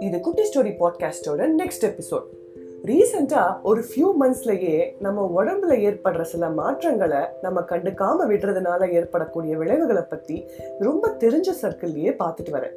[0.00, 2.24] இது குட்டி story பாட்காஸ்டோட next episode
[2.84, 10.46] ரீசெண்டா ஒரு ஃபியூ மந்த்ஸ்லயே நம்ம உடம்புல ஏற்படுற சில மாற்றங்களை நம்ம கண்டுக்காம விடுறதுனால ஏற்படக்கூடிய விளைவுகளை பத்தி
[10.78, 12.74] ரொம்ப தெரிஞ்ச சர்க்கிள்லயே பார்த்துட்டு வரேன்.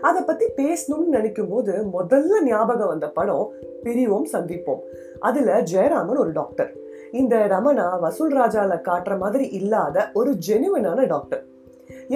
[0.00, 3.52] அதை பத்தி பேசணும்னு நினைக்கும் போது முதல்ல ஞாபகம் வந்த படம்
[3.84, 4.80] பிரிவோம் சந்திப்போம்.
[5.18, 6.74] அதுல ஜெயராமன் ஒரு டாக்டர்
[7.12, 11.47] இந்த ரமணா வசூல் ராஜால காட்டுற மாதிரி இல்லாத ஒரு ஜெனுவனான டாக்டர்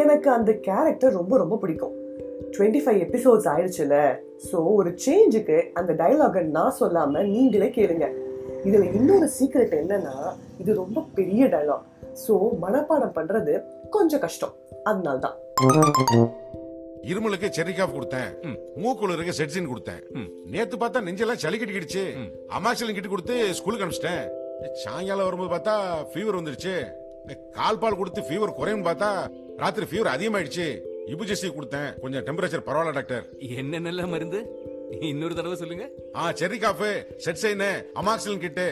[0.01, 1.95] எனக்கு அந்த கேரக்டர் ரொம்ப ரொம்ப பிடிக்கும்.
[2.55, 3.97] டுவெண்ட்டி ஃபைவ் எபிசோட்ஸ் ஆயிடுச்சுல.
[4.49, 8.07] ஸோ ஒரு சேஞ்சுக்கு அந்த டைலாகை நான் சொல்லாம நீங்களே கேளுங்க.
[8.69, 10.15] இதுல இன்னொரு சீக்ரெட் என்னன்னா
[10.63, 11.89] இது ரொம்ப பெரிய டைலாக்
[12.23, 13.53] ஸோ மனப்பாடம் பண்றது
[13.97, 14.55] கொஞ்சம் கஷ்டம்.
[14.91, 15.37] அதனால தான்
[17.11, 18.31] இருமலுக்கு செரிகாஃப் கொடுத்தேன்.
[18.83, 20.03] மூக்குளருக்கு செட்சின் கொடுத்தேன்.
[20.55, 22.05] நேத்து பார்த்தா நெஞ்செல்லாம் சளி கட்டிக்கிடுச்சு.
[22.59, 24.25] அமாக்சலின் கிட்ட கொடுத்து ஸ்கூலுக்கு அனுப்பிச்சிட்டேன்.
[24.83, 25.77] சாயங்காலம் வரும்போது பார்த்தா
[26.11, 26.75] ஃபீவர் வந்துருச்சு.
[27.57, 29.11] கால் பால் கொடுத்து ஃபீவர் குறையும் பார்த்தா
[29.61, 30.67] ராத்திரி ஃபீவர் அதிகமாயிடுச்சு.
[31.13, 31.91] இபுஜெஸ்டி கொடுத்தேன்.
[32.03, 33.25] கொஞ்சம் டெம்பரேச்சர் பரவாயில்ல டாக்டர்.
[33.61, 34.41] என்னென்னலாம் மருந்து?
[35.11, 35.85] இன்னொரு தடவை சொல்லுங்க.
[36.21, 36.89] ஆ செரி காஃபு
[37.25, 37.69] செட்சைனு
[38.01, 38.67] அமாக்சிலின் கிட்டு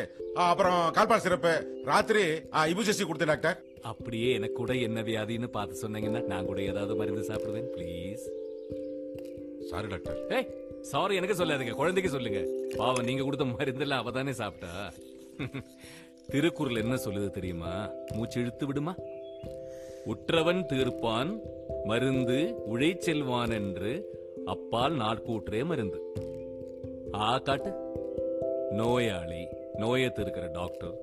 [0.47, 1.53] அப்புறம் கால்பால் சிறப்பு
[1.91, 2.25] ராத்திரி
[2.73, 3.59] இபுஜெஸ்டி கொடுத்தேன் டாக்டர்.
[3.91, 8.25] அப்படியே எனக்கு கூட என்ன வியாதின்னு பார்த்து சொன்னீங்கன்னா நான் கூட ஏதாவது மருந்து சாப்பிடுவேன் ப்ளீஸ்
[9.71, 10.19] சாரி டாக்டர்.
[10.37, 10.49] ஏய்
[10.93, 11.75] சாரி எனக்கு சொல்லாதீங்க.
[11.81, 12.41] குழந்தைக்கு சொல்லுங்க.
[12.77, 14.73] பாவம் நீங்க கொடுத்த மருந்தெல்லாம் அவ தானே சாப்பிட்டா?
[16.33, 17.73] திருக்குறள் என்ன சொல்லுது தெரியுமா?
[18.15, 18.93] மூச்சு இழுத்து விடுமா?
[20.05, 21.41] உற்றவன் தீர்ப்பான்
[21.85, 26.03] மருந்து உழைச்செல்வான் என்று அப்பால் நாட்கூற்றே மருந்து.
[27.15, 27.73] ஆ காட்டு.
[28.71, 30.95] நோயாளி நோயை தீர்க்கிற டாக்டர்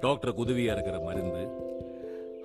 [0.00, 1.48] டாக்டருக்கு உதவியா இருக்கிற மருந்து.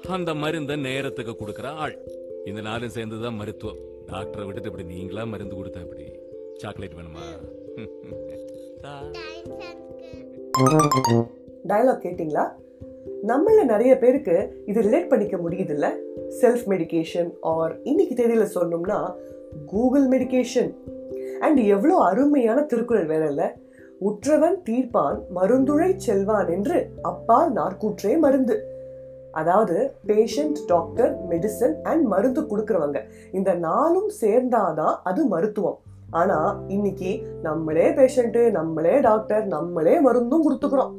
[0.07, 1.97] அந்த மருந்த நேரத்துக்கு கொடுக்கிற ஆள்.
[2.45, 3.77] இந்த நாளும் சேர்ந்துதான் மருத்துவம்.
[4.07, 6.05] டாக்டரை விட்டுட்டு இப்படி நீங்களா மருந்து கொடுத்தா இப்படி?
[6.57, 7.25] சாக்லேட் வேணுமா.
[11.67, 12.49] டயலாக் கேட்டிங்களா?
[13.07, 15.93] நம்மள நிறைய பேருக்கு இது ரிலேட் பண்ணிக்க முடியுதுல்ல?
[16.41, 19.11] செல்ஃப் மெடிகேஷன் ஆர் இன்னைக்கு தேதியில் சொன்னோம்னா
[19.65, 20.75] கூகுள் மெடிக்கேஷன்
[21.39, 23.55] அண்ட் எவ்வளோ அருமையான திருக்குறள் வேற
[23.99, 28.67] உற்றவன் தீர்ப்பான் மருந்துழை செல்வான் என்று அப்பால் நாற்கூற்றே மருந்து.
[29.31, 33.01] அதாவது பேஷண்ட் டாக்டர் மெடிசன் அண்ட் மருந்து கொடுக்குறவங்க.
[33.31, 35.79] இந்த நாளும் சேர்ந்தாதான் அது மருத்துவம்.
[36.09, 40.91] ஆனால் இன்னைக்கு நம்மளே பேஷண்ட்டு நம்மளே டாக்டர் நம்மளே மருந்தும் கொடுத்துக்கிறோம்.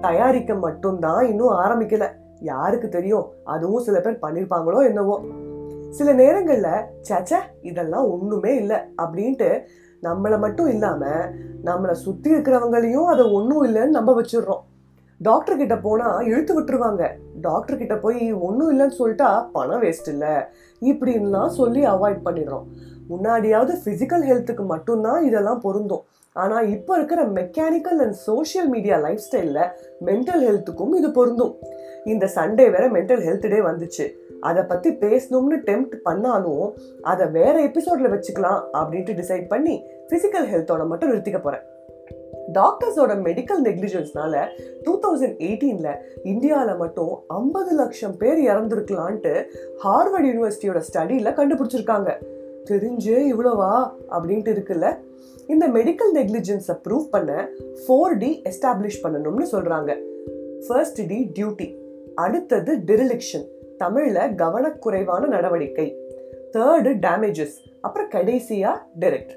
[0.00, 2.08] தயாரிக்க மட்டும்தான் இன்னும் ஆரம்பிக்கல.
[2.40, 3.26] யாருக்கு தெரியும்?
[3.44, 5.22] அதுவும் சில பேர் பண்ணிருப்பாங்களோ என்னவோ.
[5.90, 9.62] சில நேரங்கள்ல சச்ச இதெல்லாம் ஒண்ணுமே இல்லை அப்படின்ட்டு
[10.02, 11.06] நம்மளை மட்டும் இல்லாம
[11.64, 14.60] நம்மளை சுத்தி இருக்கிறவங்களையும் அதை ஒண்ணும் இல்லைன்னு நம்ப வச்சிடுறோம்.
[15.18, 17.08] டாக்டர் கிட்ட போனா இழுத்து விட்டுருவாங்க.
[17.40, 20.28] டாக்டர் கிட்ட போய் ஒன்றும் இல்லைன்னு சொல்லிட்டா பணம் வேஸ்ட் இல்லை.
[20.80, 22.62] இப்படின்லாம் சொல்லி அவாய்ட் பண்ணிடுறோம்.
[23.10, 26.02] முன்னாடியாவது ஃபிசிக்கல் ஹெல்த்துக்கு மட்டும்தான் இதெல்லாம் பொருந்தும்.
[26.42, 29.62] ஆனால் இப்போ இருக்கிற mechanical and social media life ஸ்டைலில்
[30.04, 31.54] மென்டல் ஹெல்த்துக்கும் இது பொருந்தும்.
[32.04, 34.06] இந்த சண்டே வேற மென்டல் ஹெல்த் டே வந்துச்சு.
[34.40, 36.66] அதை பற்றி பேசணும்னு டெம்ப்ட் பண்ணாலும்
[37.02, 39.76] அதை வேற எபிசோடில் வச்சுக்கலாம் அப்படின்ட்டு டிசைட் பண்ணி
[40.08, 41.64] ஃபிசிக்கல் ஹெல்த்தோட மட்டும் நிறுத்திக்க போகிறேன்
[42.52, 44.34] டாக்டர்ஸோட மெடிக்கல் நெக்லிஜென்ஸ்னால
[44.82, 49.32] டூ தௌசண்ட் எயிட்டீனில் இந்தியாவில் மட்டும் ஐம்பது லட்சம் பேர் இறந்துருக்கலான்ட்டு
[49.84, 52.10] ஹார்வர்ட் யூனிவர்சிட்டியோட ஸ்டடியில் கண்டுபிடிச்சிருக்காங்க.
[52.70, 53.72] தெரிஞ்சே இவ்வளோவா?
[54.10, 54.88] அப்படின்ட்டு இருக்குல்ல.
[55.46, 57.48] இந்த மெடிக்கல் நெக்லிஜென்ஸை ப்ரூவ் பண்ண
[57.82, 59.92] ஃபோர் டி எஸ்டாப்ளிஷ் பண்ணணும்னு சொல்கிறாங்க
[60.66, 61.68] ஃபர்ஸ்ட் டி டியூட்டி
[62.14, 63.46] அடுத்தது டிரிலிக்ஷன்
[63.78, 65.96] தமிழில் கவனக்குறைவான நடவடிக்கை.
[66.52, 69.34] தேர்டு டேமேஜஸ் அப்புறம் கடைசியாக டெரெக்ட்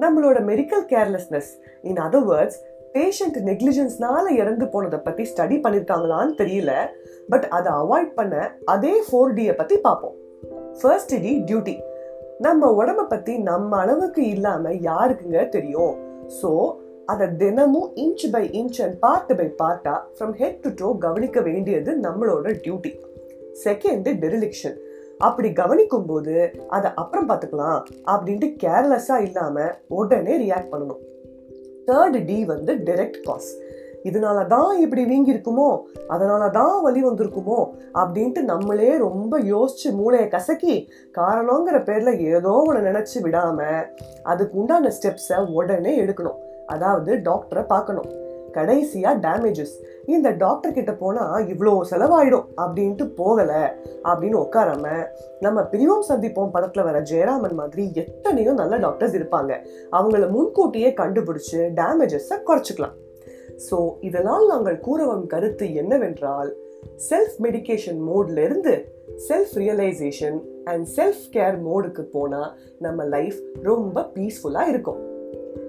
[0.00, 1.50] நம்மளோட medical carelessness
[1.82, 2.58] in other words
[2.94, 6.72] patient நெக்லிஜென்ஸ்னால இறந்து போனதை பற்றி ஸ்டடி பண்ணியிருக்காங்களான்னு தெரியல.
[7.28, 8.34] பட் அதை அவாய்ட் பண்ண
[8.64, 10.16] அதே ஃபோர் டியை பற்றி பார்ப்போம்.
[10.80, 11.74] ஃபர்ஸ்ட் டி டியூட்டி
[12.38, 15.94] நம்ம உடம்ப பத்தி நம்ம அளவுக்கு இல்லாம யாருக்குங்க தெரியும்?
[16.42, 16.74] ஸோ
[17.06, 21.92] அதை தினமும் inch by inch and part by பார்ட்டா from head to toe கவனிக்க வேண்டியது
[22.00, 22.92] நம்மளோட டியூட்டி
[23.64, 24.76] செகண்ட் டெரிலிக்ஷன்
[25.18, 31.02] அப்படி கவனிக்கும் போது அதை அப்புறம் பார்த்துக்கலாம் அப்படின்ட்டு கேர்லெஸ்ஸாக இல்லாமல் உடனே ரியாக்ட் பண்ணணும்.
[31.86, 33.56] தேர்ட் டி வந்து டைரக்ட் காஸ்ட்
[34.04, 35.80] இதனால தான் இப்படி வீங்கியிருக்குமோ?
[36.08, 37.68] அதனால தான் வலி வந்திருக்குமோ?
[37.94, 40.88] அப்படின்ட்டு நம்மளே ரொம்ப யோசிச்சு மூளையை கசக்கி
[41.18, 43.88] காரணங்கிற பேரில் ஏதோ ஒன்று நினச்சி விடாமல்
[44.22, 46.38] அதுக்கு உண்டான ஸ்டெப்ஸை உடனே எடுக்கணும்.
[46.66, 48.24] அதாவது டாக்டரை பார்க்கணும்.
[48.52, 49.74] கடைசியா டேமேஜஸ்
[50.06, 55.06] இந்த டாக்டர் கிட்ட போனா இவ்வளோ செலவாயிடும் அப்படின்ட்டு போகல அப்படின்னு உட்காராம
[55.40, 59.52] நம்ம பிரிவோம் சந்திப்போம் படத்துல வர ஜெயராமன் மாதிரி எத்தனையோ நல்ல டாக்டர்ஸ் இருப்பாங்க.
[59.92, 62.96] அவங்கள முன்கூட்டியே கண்டுபிடிச்சு டேமேஜஸை குறைச்சிக்கலாம்.
[63.56, 66.56] ஸோ இதனால் நாங்கள் கூறவும் கருத்து என்னவென்றால்
[67.10, 68.94] செல்ஃப் மெடிகேஷன் மோட்ல இருந்து
[69.28, 75.00] self realisation and self care மோடுக்கு போனால் நம்ம லைஃப் ரொம்ப பீஸ்ஃபுல்லாக இருக்கும்.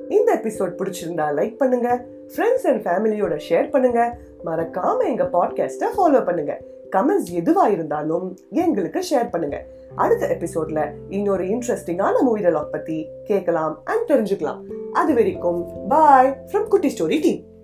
[0.10, 2.06] இந்த எபிசோட் பிடிச்சிருந்தா லைக் பண்ணுங்க
[2.36, 6.62] ஃப்ரெண்ட்ஸ் அண்ட் ஃபேமிலியோட ஷேர் பண்ணுங்க மறக்காம எங்க பாட்காஸ்ட்டை ஃபாலோ பண்ணுங்க.
[6.92, 9.66] கமெண்ட்ஸ் எதுவா இருந்தாலும் எங்களுக்கு ஷேர் பண்ணுங்க.
[9.96, 14.64] அடுத்த எபிசோட்ல இன்னொரு இன்ட்ரெஸ்டிங்கான மூவி லாக் பத்தி கேட்கலாம் அண்ட் தெரிஞ்சுக்கலாம்.
[14.94, 17.56] அது வரைக்கும் bye from Kutti story team